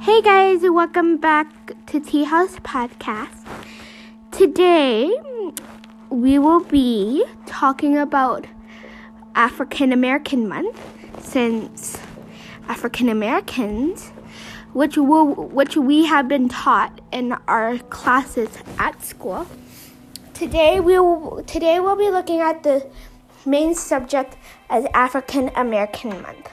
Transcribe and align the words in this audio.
Hey 0.00 0.22
guys, 0.22 0.60
welcome 0.62 1.16
back 1.16 1.72
to 1.86 1.98
Tea 1.98 2.24
House 2.24 2.56
Podcast. 2.60 3.44
Today 4.30 5.10
we 6.10 6.38
will 6.38 6.60
be 6.60 7.24
talking 7.46 7.96
about 7.96 8.46
African 9.34 9.92
American 9.92 10.48
Month 10.48 10.78
since 11.24 11.98
African 12.68 13.08
Americans 13.08 14.12
which 14.74 14.96
will 14.96 15.34
which 15.34 15.76
we 15.76 16.04
have 16.04 16.28
been 16.28 16.48
taught 16.48 17.00
in 17.10 17.32
our 17.48 17.78
classes 17.78 18.50
at 18.78 19.02
school. 19.02 19.46
Today 20.34 20.78
we 20.78 20.98
will 20.98 21.42
today 21.44 21.80
we'll 21.80 21.96
be 21.96 22.10
looking 22.10 22.40
at 22.40 22.62
the 22.62 22.86
main 23.46 23.74
subject 23.74 24.36
as 24.68 24.84
African 24.94 25.50
American 25.56 26.10
Month. 26.22 26.50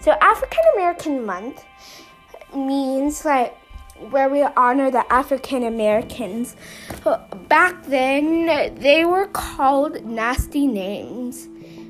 So 0.00 0.12
African 0.20 0.62
American 0.74 1.24
Month 1.24 1.64
means 2.54 3.24
like 3.24 3.56
where 4.10 4.28
we 4.28 4.42
honor 4.42 4.90
the 4.90 5.10
African 5.12 5.62
Americans. 5.62 6.56
Back 7.48 7.84
then, 7.86 8.74
they 8.78 9.04
were 9.04 9.26
called 9.28 10.04
nasty 10.04 10.66
names, 10.66 11.48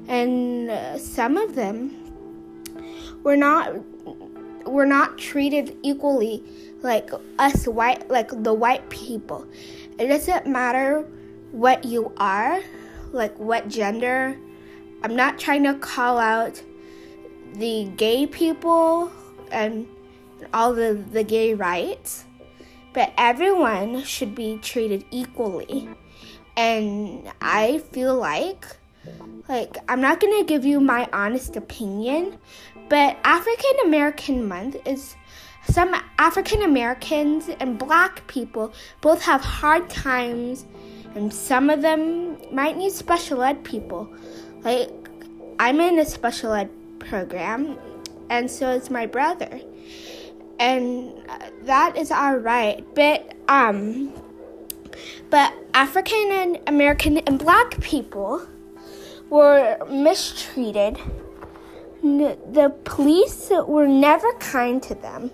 and 0.09 0.71
uh, 0.71 0.99
some 0.99 1.37
of 1.37 1.55
them 1.55 1.93
were 3.23 3.37
not 3.37 3.75
were 4.67 4.87
not 4.87 5.17
treated 5.17 5.77
equally 5.83 6.43
like 6.83 7.11
us 7.39 7.67
white 7.67 8.09
like 8.11 8.31
the 8.43 8.55
white 8.55 8.89
people. 8.91 9.47
It 9.99 10.09
doesn't 10.09 10.47
matter 10.47 11.07
what 11.53 11.85
you 11.85 12.13
are, 12.19 12.61
like 13.13 13.39
what 13.39 13.69
gender. 13.69 14.37
I'm 15.03 15.17
not 15.17 15.39
trying 15.39 15.65
to 15.65 15.75
call 15.75 16.19
out 16.19 16.63
the 17.55 17.85
gay 17.97 18.27
people 18.27 19.11
and 19.51 19.87
all 20.53 20.75
the, 20.75 20.95
the 21.13 21.25
gay 21.25 21.55
rights, 21.55 22.25
but 22.93 23.13
everyone 23.17 24.03
should 24.05 24.35
be 24.35 24.59
treated 24.59 25.05
equally. 25.11 25.89
And 26.57 27.31
I 27.41 27.79
feel 27.93 28.17
like 28.17 28.67
like 29.49 29.77
I'm 29.89 30.01
not 30.01 30.19
going 30.19 30.37
to 30.41 30.45
give 30.45 30.65
you 30.65 30.81
my 30.81 31.09
honest 31.13 31.55
opinion, 31.55 32.39
but 32.89 33.17
African 33.23 33.77
American 33.85 34.49
month 34.49 34.77
is 34.85 35.15
some 35.69 35.95
African 36.19 36.63
Americans 36.63 37.49
and 37.61 37.79
black 37.79 38.27
people 38.27 38.73
both 39.01 39.23
have 39.23 39.41
hard 39.41 39.89
times 39.89 40.65
and 41.15 41.33
some 41.33 41.71
of 41.71 41.83
them 41.83 42.37
might 42.55 42.77
need 42.77 42.93
special 42.93 43.43
ed 43.43 43.65
people. 43.65 44.09
Like 44.63 44.91
I'm 45.59 45.81
in 45.81 45.99
a 45.99 46.05
special 46.05 46.53
ed 46.53 46.71
program, 46.99 47.79
and 48.29 48.51
so 48.51 48.71
is 48.71 48.91
my 48.91 49.07
brother. 49.07 49.61
And 50.59 51.13
that 51.63 51.97
is 51.97 52.11
all 52.11 52.37
right. 52.37 52.85
But, 52.95 53.35
um, 53.49 54.13
but 55.31 55.53
African 55.75 56.31
and 56.31 56.59
American 56.67 57.19
and 57.19 57.39
black 57.39 57.81
people 57.81 58.47
were 59.29 59.79
mistreated. 59.91 60.99
The 62.03 62.75
police 62.85 63.51
were 63.51 63.87
never 63.87 64.33
kind 64.35 64.83
to 64.85 64.95
them. 64.95 65.31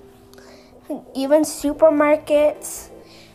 Even 1.14 1.42
supermarkets 1.42 2.91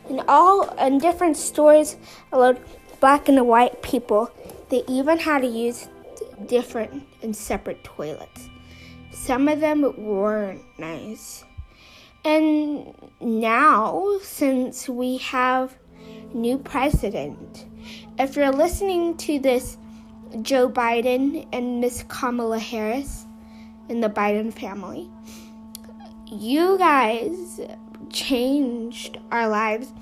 and 0.09 0.21
all 0.27 0.69
and 0.77 0.99
different 0.99 1.37
stores 1.37 1.97
allowed 2.31 2.59
black 2.99 3.29
and 3.29 3.47
white 3.47 3.81
people. 3.81 4.31
They 4.69 4.83
even 4.87 5.19
had 5.19 5.41
to 5.41 5.47
use 5.47 5.87
different 6.45 7.03
and 7.21 7.35
separate 7.35 7.83
toilets. 7.83 8.49
Some 9.11 9.47
of 9.47 9.59
them 9.59 9.81
weren't 9.97 10.61
nice. 10.77 11.43
And 12.23 12.93
now, 13.21 14.19
since 14.21 14.89
we 14.89 15.17
have 15.17 15.77
new 16.33 16.57
president, 16.57 17.65
if 18.19 18.35
you're 18.35 18.51
listening 18.51 19.15
to 19.17 19.39
this, 19.39 19.77
Joe 20.41 20.69
Biden 20.69 21.47
and 21.53 21.79
Miss 21.79 22.03
Kamala 22.09 22.59
Harris 22.59 23.25
in 23.87 24.01
the 24.01 24.09
Biden 24.09 24.53
family, 24.53 25.09
you 26.25 26.77
guys 26.77 27.61
changed 28.09 29.17
our 29.31 29.47
lives. 29.47 29.93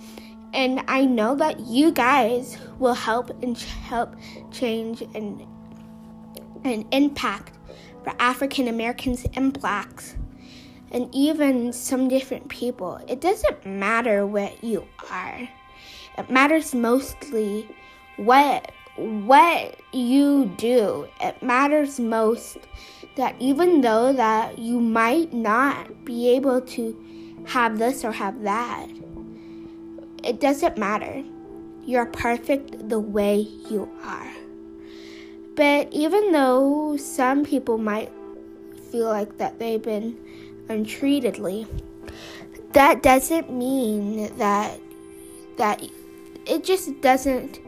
And 0.54 0.82
I 0.88 1.06
know 1.06 1.36
that 1.36 1.60
you 1.60 1.92
guys 1.92 2.58
will 2.80 2.94
help 2.94 3.30
and 3.44 3.58
help 3.58 4.16
change 4.52 5.04
and 5.14 5.46
an 6.64 6.86
impact 6.92 7.58
for 8.04 8.14
African 8.20 8.68
Americans 8.68 9.26
and 9.36 9.54
blacks, 9.54 10.16
and 10.92 11.14
even 11.14 11.74
some 11.74 12.08
different 12.08 12.50
people. 12.50 13.00
It 13.08 13.22
doesn't 13.22 13.66
matter 13.66 14.26
what 14.26 14.64
you 14.64 14.88
are. 15.12 15.50
It 16.18 16.30
matters 16.30 16.74
mostly 16.74 17.68
what 18.18 18.72
what 18.98 19.80
you 19.92 20.46
do. 20.58 21.08
It 21.20 21.42
matters 21.44 22.00
most 22.00 22.58
that 23.18 23.36
even 23.40 23.82
though 23.82 24.14
that 24.14 24.58
you 24.58 24.80
might 24.80 25.34
not 25.34 26.06
be 26.06 26.30
able 26.30 26.62
to 26.62 27.44
have 27.46 27.78
this 27.78 28.06
or 28.06 28.12
have 28.12 28.42
that, 28.44 28.90
it 30.24 30.40
doesn't 30.40 30.78
matter. 30.78 31.24
You're 31.86 32.06
perfect 32.06 32.90
the 32.90 33.00
way 33.00 33.40
you 33.70 33.90
are. 34.04 34.32
But 35.56 35.92
even 35.92 36.32
though 36.32 36.98
some 36.98 37.46
people 37.46 37.78
might 37.78 38.12
feel 38.92 39.08
like 39.08 39.38
that 39.38 39.60
they've 39.60 39.82
been 39.82 40.18
untreatedly, 40.70 41.68
that 42.74 43.04
doesn't 43.04 43.52
mean 43.52 44.36
that 44.38 44.80
that 45.58 45.82
it 46.46 46.64
just 46.64 47.02
doesn't 47.02 47.60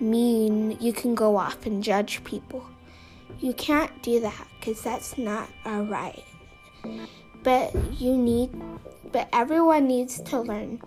mean 0.00 0.76
you 0.80 0.92
can 0.92 1.14
go 1.14 1.36
off 1.36 1.66
and 1.66 1.82
judge 1.82 2.22
people. 2.24 2.64
You 3.40 3.52
can't 3.54 4.02
do 4.02 4.20
that 4.20 4.48
because 4.58 4.82
that's 4.82 5.16
not 5.16 5.48
all 5.64 5.84
right. 5.84 6.24
But 7.42 7.74
you 8.00 8.16
need, 8.16 8.50
but 9.12 9.28
everyone 9.32 9.86
needs 9.86 10.20
to 10.22 10.40
learn 10.40 10.80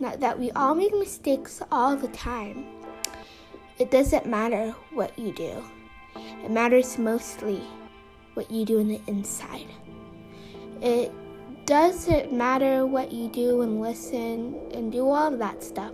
that 0.00 0.38
we 0.38 0.50
all 0.52 0.74
make 0.74 0.94
mistakes 0.94 1.62
all 1.72 1.96
the 1.96 2.08
time. 2.08 2.64
It 3.78 3.90
doesn't 3.90 4.26
matter 4.26 4.74
what 4.92 5.18
you 5.18 5.32
do. 5.32 5.64
It 6.44 6.50
matters 6.50 6.98
mostly 6.98 7.60
what 8.34 8.50
you 8.50 8.64
do 8.64 8.78
in 8.78 8.88
the 8.88 9.00
inside. 9.06 9.66
It 10.82 11.12
doesn't 11.66 12.32
matter 12.32 12.86
what 12.86 13.12
you 13.12 13.28
do 13.28 13.62
and 13.62 13.80
listen 13.80 14.60
and 14.72 14.92
do 14.92 15.08
all 15.08 15.32
of 15.32 15.38
that 15.38 15.64
stuff. 15.64 15.92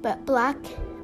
But 0.00 0.26
black, 0.26 0.56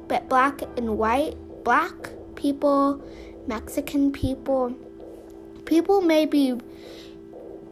but 0.07 0.27
black 0.27 0.61
and 0.77 0.97
white, 0.97 1.35
black 1.63 1.95
people, 2.35 3.01
Mexican 3.47 4.11
people, 4.11 4.75
people 5.65 6.01
may 6.01 6.25
be 6.25 6.59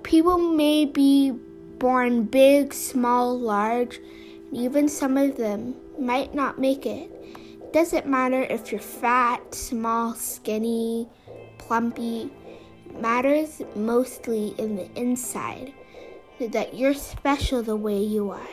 people 0.03 0.37
may 0.37 0.85
be 0.85 1.31
born 1.31 2.23
big, 2.23 2.73
small, 2.73 3.37
large, 3.37 3.99
even 4.51 4.87
some 4.87 5.17
of 5.17 5.35
them 5.37 5.75
might 5.99 6.33
not 6.33 6.59
make 6.59 6.85
it. 6.85 7.11
Doesn't 7.73 8.07
matter 8.07 8.41
if 8.43 8.71
you're 8.71 8.79
fat, 8.79 9.53
small, 9.53 10.13
skinny, 10.13 11.09
plumpy. 11.57 12.31
Matters 12.99 13.61
mostly 13.75 14.55
in 14.57 14.75
the 14.75 14.89
inside 14.95 15.73
that 16.39 16.75
you're 16.75 16.93
special 16.93 17.63
the 17.63 17.75
way 17.75 18.01
you 18.01 18.31
are. 18.31 18.49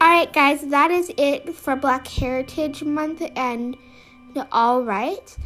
Alright, 0.00 0.32
guys, 0.32 0.62
that 0.68 0.90
is 0.90 1.10
it 1.16 1.54
for 1.54 1.74
Black 1.74 2.06
Heritage 2.06 2.84
Month 2.84 3.22
and 3.36 3.76
all 4.52 4.82
right. 4.82 5.36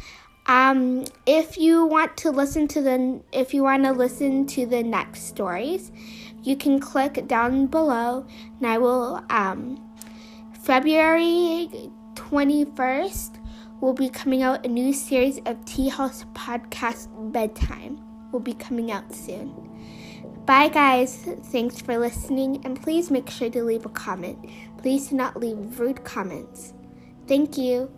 Um, 0.45 1.05
if 1.25 1.57
you 1.57 1.85
want 1.85 2.17
to 2.17 2.31
listen 2.31 2.67
to 2.69 2.81
the 2.81 3.21
if 3.31 3.53
you 3.53 3.63
want 3.63 3.85
to 3.85 3.91
listen 3.91 4.45
to 4.47 4.65
the 4.65 4.83
next 4.83 5.23
stories, 5.23 5.91
you 6.43 6.57
can 6.57 6.79
click 6.79 7.27
down 7.27 7.67
below 7.67 8.27
and 8.59 8.67
I 8.67 8.77
will 8.77 9.23
um 9.29 9.81
February 10.63 11.69
21st, 12.15 13.42
will 13.83 13.93
be 13.93 14.07
coming 14.07 14.41
out 14.41 14.65
a 14.65 14.69
new 14.69 14.93
series 14.93 15.39
of 15.45 15.65
Tea 15.65 15.89
House 15.89 16.23
Podcast 16.33 17.09
Bedtime. 17.33 17.99
Will 18.31 18.39
be 18.39 18.53
coming 18.53 18.91
out 18.91 19.13
soon. 19.13 19.51
Bye, 20.45 20.69
guys. 20.69 21.27
Thanks 21.51 21.81
for 21.81 21.97
listening, 21.97 22.61
and 22.63 22.81
please 22.81 23.11
make 23.11 23.29
sure 23.29 23.49
to 23.49 23.61
leave 23.61 23.85
a 23.85 23.89
comment. 23.89 24.39
Please 24.77 25.09
do 25.09 25.17
not 25.17 25.35
leave 25.35 25.77
rude 25.81 26.01
comments. 26.05 26.73
Thank 27.27 27.57
you. 27.57 27.91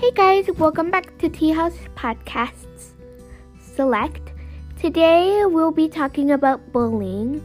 Hey 0.00 0.10
guys, 0.10 0.48
welcome 0.58 0.90
back 0.90 1.16
to 1.18 1.28
Tea 1.28 1.50
House 1.50 1.78
Podcasts 1.94 2.94
Select. 3.60 4.32
Today 4.78 5.44
we'll 5.44 5.72
be 5.72 5.88
talking 5.88 6.30
about 6.30 6.70
bullying. 6.70 7.44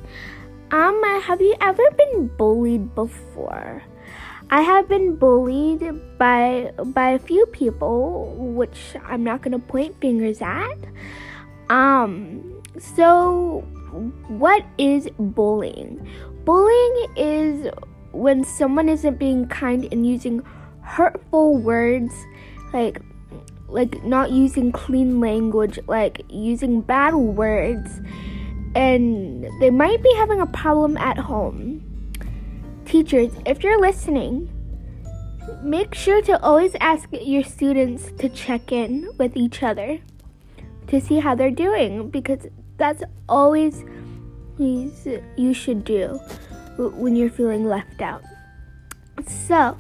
Um, 0.70 1.02
have 1.24 1.42
you 1.42 1.56
ever 1.60 1.82
been 1.98 2.28
bullied 2.38 2.94
before? 2.94 3.82
I 4.52 4.62
have 4.62 4.88
been 4.88 5.16
bullied 5.16 5.82
by 6.20 6.72
by 6.94 7.10
a 7.10 7.18
few 7.18 7.48
people, 7.48 8.36
which 8.38 8.96
I'm 9.04 9.24
not 9.24 9.42
gonna 9.42 9.58
point 9.58 10.00
fingers 10.00 10.44
at. 10.44 10.78
Um, 11.70 12.62
so 12.78 13.62
what 14.30 14.64
is 14.78 15.10
bullying? 15.18 16.08
Bullying 16.46 17.08
is 17.18 17.72
when 18.12 18.44
someone 18.44 18.88
isn't 18.90 19.18
being 19.18 19.48
kind 19.48 19.90
and 19.92 20.06
using 20.06 20.44
hurtful 20.82 21.58
words, 21.58 22.14
like 22.74 23.02
like 23.74 24.04
not 24.04 24.32
using 24.32 24.72
clean 24.72 25.20
language, 25.20 25.80
like 25.88 26.22
using 26.30 26.82
bad 26.82 27.16
words, 27.16 28.00
and 28.76 29.46
they 29.60 29.70
might 29.70 30.02
be 30.02 30.14
having 30.16 30.40
a 30.40 30.48
problem 30.48 30.96
at 30.98 31.18
home 31.18 31.84
Teachers, 32.86 33.32
if 33.46 33.64
you're 33.64 33.80
listening, 33.80 34.50
make 35.64 35.96
sure 35.96 36.22
to 36.22 36.40
always 36.44 36.76
ask 36.80 37.10
your 37.12 37.44
students 37.44 38.12
to 38.20 38.30
check 38.30 38.72
in 38.72 39.10
with 39.18 39.36
each 39.36 39.64
other 39.64 40.00
to 40.88 41.02
see 41.02 41.20
how 41.20 41.34
they're 41.34 41.50
doing 41.50 42.10
because 42.10 42.46
that's 42.78 43.02
always 43.28 43.84
you 44.60 45.54
should 45.54 45.84
do 45.84 46.20
when 46.78 47.16
you're 47.16 47.30
feeling 47.30 47.66
left 47.66 48.02
out. 48.02 48.22
So, 49.48 49.78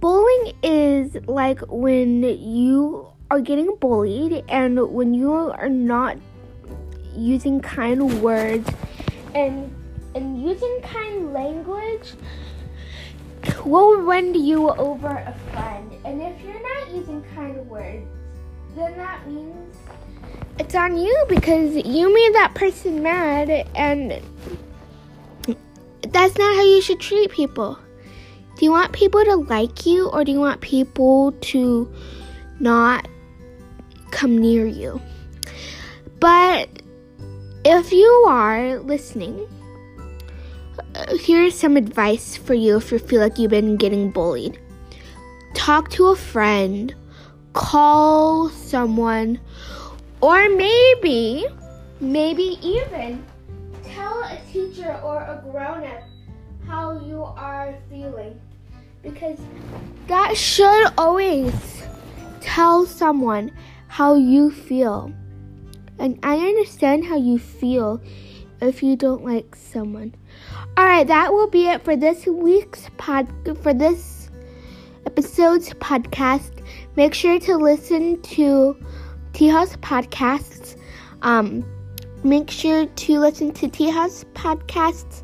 bullying 0.00 0.54
is 0.62 1.16
like 1.26 1.60
when 1.68 2.22
you 2.22 3.08
are 3.30 3.40
getting 3.40 3.76
bullied 3.76 4.44
and 4.48 4.90
when 4.92 5.14
you 5.14 5.32
are 5.32 5.68
not 5.68 6.16
using 7.16 7.60
kind 7.60 8.22
words 8.22 8.68
and 9.34 9.72
and 10.14 10.42
using 10.42 10.80
kind 10.82 11.32
language 11.32 12.14
will 13.64 14.04
win 14.04 14.34
you 14.34 14.70
over 14.70 15.08
a 15.08 15.34
friend. 15.52 15.92
And 16.04 16.20
if 16.20 16.40
you're 16.42 16.62
not 16.62 16.90
using 16.90 17.22
kind 17.34 17.68
words, 17.68 18.06
then 18.74 18.96
that 18.96 19.26
means 19.28 19.76
it's 20.58 20.74
on 20.74 20.98
you 20.98 21.24
because 21.28 21.74
you 21.74 22.12
made 22.12 22.34
that 22.34 22.54
person 22.54 23.02
mad 23.02 23.50
and 23.74 24.20
that's 26.02 26.36
not 26.36 26.54
how 26.56 26.64
you 26.64 26.82
should 26.82 27.00
treat 27.00 27.30
people. 27.30 27.78
Do 28.60 28.66
you 28.66 28.72
want 28.72 28.92
people 28.92 29.24
to 29.24 29.36
like 29.36 29.86
you 29.86 30.10
or 30.10 30.22
do 30.22 30.32
you 30.32 30.38
want 30.38 30.60
people 30.60 31.32
to 31.32 31.90
not 32.58 33.08
come 34.10 34.36
near 34.36 34.66
you? 34.66 35.00
But 36.20 36.68
if 37.64 37.90
you 37.90 38.06
are 38.28 38.78
listening, 38.80 39.48
uh, 40.94 41.16
here's 41.16 41.58
some 41.58 41.78
advice 41.78 42.36
for 42.36 42.52
you 42.52 42.76
if 42.76 42.92
you 42.92 42.98
feel 42.98 43.22
like 43.22 43.38
you've 43.38 43.50
been 43.50 43.78
getting 43.78 44.10
bullied. 44.10 44.60
Talk 45.54 45.88
to 45.92 46.08
a 46.08 46.16
friend, 46.16 46.94
call 47.54 48.50
someone, 48.50 49.40
or 50.20 50.50
maybe, 50.50 51.46
maybe 51.98 52.58
even 52.60 53.24
tell 53.84 54.22
a 54.24 54.38
teacher 54.52 55.00
or 55.02 55.16
a 55.16 55.42
grown 55.50 55.84
up 55.84 56.02
how 56.66 57.00
you 57.06 57.22
are 57.22 57.74
feeling. 57.88 58.38
Because 59.02 59.38
that 60.08 60.36
should 60.36 60.92
always 60.98 61.52
tell 62.40 62.86
someone 62.86 63.52
how 63.88 64.14
you 64.14 64.50
feel. 64.50 65.12
And 65.98 66.18
I 66.22 66.36
understand 66.36 67.04
how 67.04 67.16
you 67.16 67.38
feel 67.38 68.00
if 68.60 68.82
you 68.82 68.96
don't 68.96 69.24
like 69.24 69.54
someone. 69.54 70.14
All 70.76 70.84
right, 70.84 71.06
that 71.06 71.32
will 71.32 71.48
be 71.48 71.66
it 71.66 71.84
for 71.84 71.96
this 71.96 72.26
week's 72.26 72.88
pod 72.96 73.28
for 73.62 73.74
this 73.74 74.30
episode's 75.06 75.70
podcast. 75.74 76.62
Make 76.96 77.14
sure 77.14 77.38
to 77.40 77.56
listen 77.56 78.20
to 78.22 78.76
Tea 79.32 79.48
House 79.48 79.76
podcasts. 79.76 80.76
Um, 81.22 81.64
make 82.24 82.50
sure 82.50 82.86
to 82.86 83.18
listen 83.18 83.52
to 83.54 83.68
Tea 83.68 83.90
House 83.90 84.24
podcasts. 84.34 85.22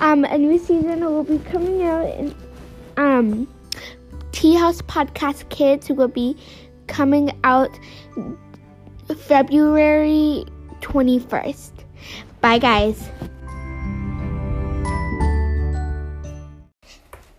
Um, 0.00 0.24
a 0.24 0.38
new 0.38 0.58
season 0.58 1.04
will 1.04 1.24
be 1.24 1.38
coming 1.38 1.82
out, 1.82 2.06
and 2.06 2.34
um, 3.00 3.48
Tea 4.32 4.54
House 4.54 4.82
Podcast 4.82 5.48
Kids 5.48 5.88
will 5.88 6.08
be 6.08 6.36
coming 6.86 7.32
out 7.44 7.70
February 9.16 10.44
21st. 10.82 11.70
Bye, 12.42 12.58
guys. 12.58 13.08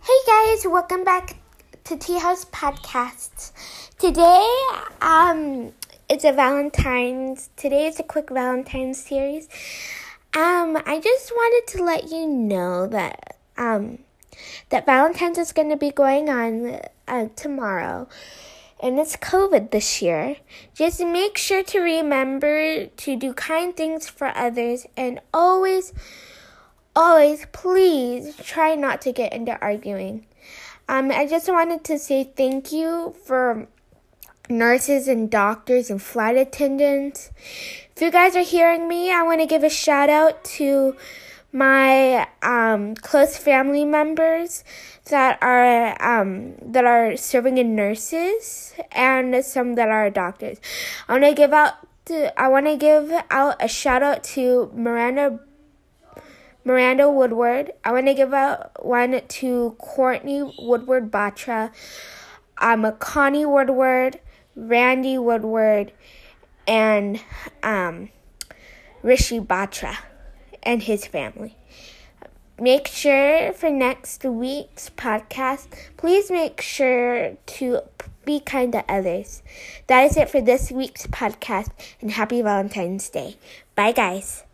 Hey 0.02 0.20
guys, 0.26 0.66
welcome 0.66 1.04
back 1.04 1.36
to 1.84 1.96
Tea 1.96 2.18
House 2.18 2.44
Podcasts. 2.46 3.52
Today, 3.98 4.48
um, 5.00 5.72
it's 6.08 6.24
a 6.24 6.32
Valentine's. 6.32 7.50
Today 7.56 7.86
is 7.86 8.00
a 8.00 8.02
quick 8.02 8.30
Valentine's 8.30 9.00
series. 9.02 9.48
Um, 10.34 10.76
I 10.86 11.00
just 11.02 11.30
wanted 11.30 11.72
to 11.72 11.84
let 11.84 12.10
you 12.10 12.26
know 12.26 12.88
that 12.88 13.36
um, 13.56 13.98
that 14.70 14.86
Valentine's 14.86 15.38
is 15.38 15.52
going 15.52 15.70
to 15.70 15.76
be 15.76 15.90
going 15.90 16.28
on 16.28 16.80
uh, 17.08 17.28
tomorrow 17.36 18.08
and 18.82 18.98
it's 18.98 19.16
COVID 19.16 19.70
this 19.70 20.02
year. 20.02 20.36
Just 20.74 21.00
make 21.00 21.38
sure 21.38 21.62
to 21.62 21.78
remember 21.78 22.86
to 22.86 23.16
do 23.16 23.32
kind 23.32 23.74
things 23.76 24.08
for 24.08 24.36
others 24.36 24.86
and 24.96 25.20
always, 25.32 25.92
always, 26.96 27.46
please 27.52 28.34
try 28.36 28.74
not 28.74 29.00
to 29.02 29.12
get 29.12 29.32
into 29.32 29.58
arguing. 29.60 30.26
Um, 30.88 31.12
I 31.12 31.28
just 31.28 31.48
wanted 31.48 31.84
to 31.84 31.98
say 31.98 32.24
thank 32.24 32.72
you 32.72 33.14
for 33.24 33.68
nurses 34.50 35.06
and 35.06 35.30
doctors 35.30 35.88
and 35.88 36.02
flight 36.02 36.36
attendants. 36.36 37.30
If 37.94 38.02
you 38.02 38.10
guys 38.10 38.34
are 38.34 38.42
hearing 38.42 38.88
me, 38.88 39.12
I 39.12 39.22
want 39.22 39.40
to 39.40 39.46
give 39.46 39.62
a 39.62 39.70
shout 39.70 40.10
out 40.10 40.42
to 40.44 40.96
my 41.52 42.26
um, 42.40 42.94
close 42.94 43.36
family 43.36 43.84
members 43.84 44.64
that 45.10 45.38
are 45.42 46.02
um, 46.02 46.54
that 46.62 46.86
are 46.86 47.16
serving 47.16 47.58
in 47.58 47.76
nurses 47.76 48.74
and 48.92 49.44
some 49.44 49.74
that 49.74 49.88
are 49.88 50.08
doctors. 50.08 50.58
I 51.08 51.12
want 51.12 51.24
to 51.24 51.34
give 51.34 51.52
out 51.52 51.74
to, 52.06 52.40
I 52.40 52.48
want 52.48 52.66
to 52.66 52.76
give 52.76 53.12
out 53.30 53.56
a 53.60 53.68
shout 53.68 54.02
out 54.02 54.24
to 54.24 54.70
Miranda 54.74 55.40
Miranda 56.64 57.10
Woodward. 57.10 57.72
I 57.84 57.92
want 57.92 58.06
to 58.06 58.14
give 58.14 58.32
out 58.32 58.84
one 58.84 59.20
to 59.20 59.76
Courtney 59.78 60.42
Woodward 60.58 61.10
Batra, 61.10 61.70
um, 62.58 62.90
Connie 62.98 63.44
Woodward, 63.44 64.20
Randy 64.56 65.18
Woodward, 65.18 65.92
and 66.66 67.20
um, 67.62 68.08
Rishi 69.02 69.38
Batra 69.38 69.98
and 70.62 70.82
his 70.82 71.06
family. 71.06 71.56
Make 72.58 72.86
sure 72.86 73.52
for 73.52 73.70
next 73.70 74.24
week's 74.24 74.90
podcast, 74.90 75.66
please 75.96 76.30
make 76.30 76.60
sure 76.60 77.36
to 77.46 77.80
be 78.24 78.40
kind 78.40 78.72
to 78.72 78.84
others. 78.88 79.42
That 79.88 80.04
is 80.04 80.16
it 80.16 80.30
for 80.30 80.40
this 80.40 80.70
week's 80.70 81.06
podcast, 81.08 81.70
and 82.00 82.10
happy 82.10 82.40
Valentine's 82.42 83.08
Day. 83.08 83.36
Bye, 83.74 83.92
guys. 83.92 84.44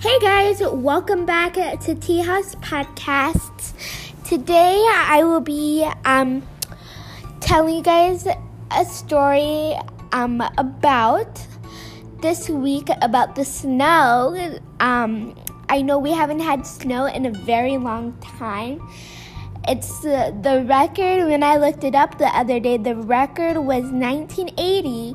Hey 0.00 0.18
guys, 0.20 0.60
welcome 0.60 1.26
back 1.26 1.54
to 1.54 1.94
Tea 1.94 2.20
House 2.20 2.54
Podcasts. 2.56 3.72
Today 4.24 4.84
I 4.90 5.24
will 5.24 5.40
be 5.40 5.88
um, 6.04 6.42
telling 7.40 7.76
you 7.76 7.82
guys 7.82 8.26
a 8.70 8.84
story 8.84 9.74
um, 10.12 10.42
about 10.56 11.46
this 12.20 12.48
week 12.48 12.88
about 13.02 13.34
the 13.34 13.44
snow. 13.44 14.58
Um, 14.80 15.36
I 15.68 15.82
know 15.82 15.98
we 15.98 16.12
haven't 16.12 16.40
had 16.40 16.66
snow 16.66 17.06
in 17.06 17.26
a 17.26 17.30
very 17.30 17.76
long 17.76 18.16
time. 18.18 18.80
It's 19.66 20.04
uh, 20.04 20.32
the 20.42 20.64
record 20.64 21.26
when 21.28 21.42
I 21.42 21.56
looked 21.56 21.84
it 21.84 21.94
up 21.94 22.18
the 22.18 22.28
other 22.28 22.58
day. 22.58 22.78
The 22.78 22.96
record 22.96 23.58
was 23.58 23.84
1980. 23.84 25.14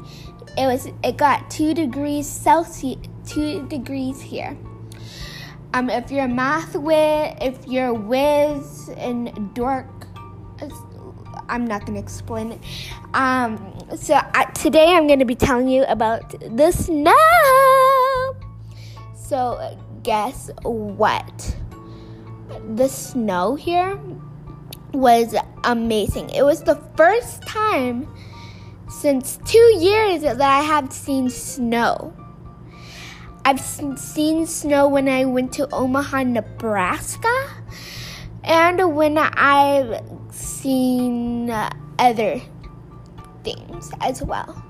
It 0.56 0.68
was 0.68 0.88
it 1.04 1.18
got 1.18 1.50
two 1.50 1.74
degrees 1.74 2.28
Celsius, 2.28 3.00
two 3.26 3.68
degrees 3.68 4.22
here. 4.22 4.56
Um, 5.74 5.90
if 5.90 6.12
you're 6.12 6.26
a 6.26 6.28
math 6.28 6.76
whiz, 6.76 7.34
if 7.42 7.68
you're 7.68 7.88
a 7.88 7.94
whiz 7.94 8.90
and 8.96 9.54
dork, 9.56 10.08
I'm 11.50 11.66
not 11.66 11.88
gonna 11.88 12.00
explain 12.00 12.52
it. 12.52 12.60
Um, 13.16 13.73
so 13.96 14.16
I, 14.16 14.46
today 14.54 14.94
I'm 14.96 15.08
going 15.08 15.20
to 15.20 15.25
be 15.25 15.36
telling 15.36 15.68
you 15.68 15.84
about 15.86 16.30
the 16.56 16.72
snow. 16.72 18.36
So, 19.16 19.78
guess 20.04 20.52
what? 20.63 21.58
The 22.75 22.88
snow 22.88 23.56
here 23.56 24.00
was 24.94 25.36
amazing. 25.63 26.30
It 26.30 26.44
was 26.44 26.63
the 26.63 26.75
first 26.96 27.42
time 27.44 28.08
since 28.90 29.40
two 29.46 29.78
years 29.80 30.22
that 30.22 30.42
I 30.42 30.62
have 30.62 30.92
seen 30.94 31.30
snow. 31.30 32.13
I've 33.46 33.60
seen 33.60 34.46
snow 34.46 34.88
when 34.88 35.10
I 35.10 35.25
went 35.25 35.52
to 35.54 35.68
Omaha, 35.74 36.24
Nebraska, 36.24 37.50
and 38.44 38.96
when 38.96 39.18
I've 39.18 40.02
seen 40.32 41.50
other 42.00 42.42
things 43.44 43.92
as 44.02 44.22
well. 44.22 44.64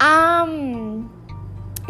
Um, 0.00 1.10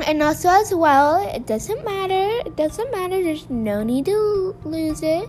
and 0.07 0.23
also 0.23 0.49
as 0.49 0.75
well, 0.75 1.27
it 1.35 1.47
doesn't 1.47 1.85
matter. 1.85 2.47
It 2.47 2.57
doesn't 2.57 2.91
matter. 2.91 3.23
There's 3.23 3.49
no 3.51 3.83
need 3.83 4.07
to 4.07 4.57
lose 4.65 5.03
it. 5.03 5.29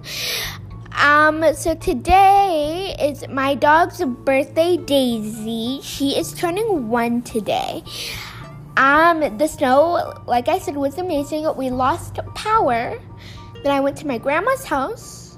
Um, 0.93 1.43
so 1.53 1.75
today 1.75 2.95
is 2.99 3.27
my 3.29 3.55
dog's 3.55 4.03
birthday, 4.03 4.77
Daisy. 4.77 5.79
She 5.81 6.17
is 6.17 6.33
turning 6.33 6.89
one 6.89 7.21
today. 7.21 7.83
Um, 8.75 9.37
the 9.37 9.47
snow, 9.47 10.13
like 10.25 10.47
I 10.47 10.59
said, 10.59 10.75
was 10.75 10.97
amazing. 10.97 11.47
We 11.55 11.69
lost 11.69 12.19
power. 12.35 12.99
Then 13.63 13.71
I 13.71 13.79
went 13.79 13.97
to 13.97 14.07
my 14.07 14.17
grandma's 14.17 14.63
house 14.63 15.37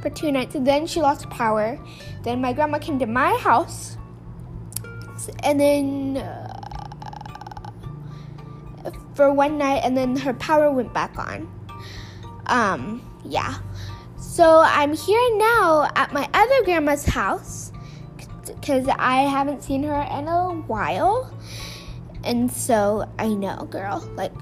for 0.00 0.10
two 0.10 0.32
nights, 0.32 0.54
and 0.54 0.66
then 0.66 0.86
she 0.86 1.00
lost 1.00 1.28
power. 1.28 1.78
Then 2.22 2.40
my 2.40 2.52
grandma 2.52 2.78
came 2.78 2.98
to 2.98 3.06
my 3.06 3.36
house, 3.36 3.96
and 5.42 5.60
then 5.60 6.16
uh, 6.18 6.50
for 9.14 9.32
one 9.32 9.58
night, 9.58 9.82
and 9.84 9.96
then 9.96 10.16
her 10.16 10.34
power 10.34 10.70
went 10.70 10.92
back 10.92 11.18
on. 11.18 11.48
Um, 12.46 13.02
yeah. 13.24 13.58
So 14.16 14.62
I'm 14.64 14.94
here 14.94 15.36
now 15.36 15.90
at 15.94 16.12
my 16.12 16.28
other 16.32 16.64
grandma's 16.64 17.04
house 17.04 17.72
because 18.46 18.86
I 18.88 19.22
haven't 19.22 19.62
seen 19.62 19.82
her 19.84 20.00
in 20.18 20.28
a 20.28 20.52
while. 20.66 21.32
And 22.24 22.50
so 22.50 23.10
I 23.18 23.28
know, 23.28 23.66
girl, 23.70 24.08
like, 24.14 24.32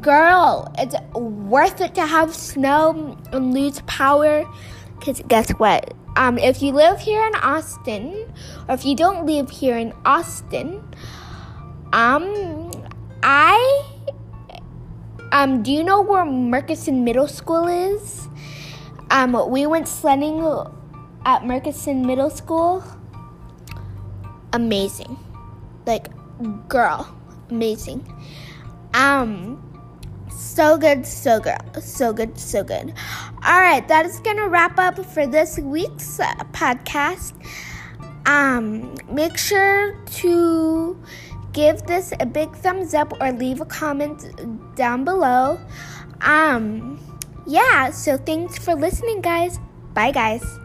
girl, 0.00 0.72
it's 0.78 0.94
worth 1.14 1.80
it 1.80 1.94
to 1.94 2.06
have 2.06 2.34
snow 2.34 3.18
and 3.32 3.54
lose 3.54 3.80
power. 3.82 4.44
Because 4.98 5.22
guess 5.28 5.50
what? 5.52 5.94
Um, 6.16 6.38
if 6.38 6.62
you 6.62 6.72
live 6.72 7.00
here 7.00 7.24
in 7.26 7.34
Austin, 7.36 8.32
or 8.68 8.74
if 8.74 8.84
you 8.84 8.94
don't 8.94 9.26
live 9.26 9.50
here 9.50 9.76
in 9.76 9.92
Austin, 10.04 10.84
um, 11.92 12.70
I, 13.22 13.56
um, 15.32 15.62
do 15.62 15.72
you 15.72 15.82
know 15.82 16.02
where 16.02 16.24
Murchison 16.24 17.04
Middle 17.04 17.28
School 17.28 17.66
is? 17.66 18.28
Um, 19.10 19.36
we 19.50 19.66
went 19.66 19.88
sledding 19.88 20.44
at 21.24 21.46
Murchison 21.46 22.06
Middle 22.06 22.30
School. 22.30 22.84
Amazing. 24.52 25.18
Like, 25.86 26.08
girl 26.68 27.18
amazing. 27.52 28.02
Um, 28.94 29.62
so 30.54 30.76
good, 30.76 31.06
so 31.06 31.40
good, 31.40 31.82
so 31.82 32.12
good, 32.12 32.38
so 32.38 32.62
good. 32.62 32.92
All 33.44 33.60
right, 33.60 33.86
that 33.88 34.04
is 34.06 34.20
gonna 34.20 34.48
wrap 34.48 34.78
up 34.78 35.04
for 35.06 35.26
this 35.26 35.58
week's 35.58 36.20
uh, 36.20 36.34
podcast. 36.52 37.32
Um, 38.26 38.94
make 39.10 39.36
sure 39.36 39.96
to 40.22 41.02
give 41.52 41.82
this 41.84 42.12
a 42.20 42.26
big 42.26 42.54
thumbs 42.56 42.94
up 42.94 43.12
or 43.20 43.32
leave 43.32 43.60
a 43.60 43.66
comment 43.66 44.76
down 44.76 45.04
below. 45.04 45.58
Um, 46.20 47.00
yeah, 47.46 47.90
so 47.90 48.16
thanks 48.16 48.58
for 48.58 48.74
listening, 48.74 49.22
guys. 49.22 49.58
Bye, 49.94 50.12
guys. 50.12 50.61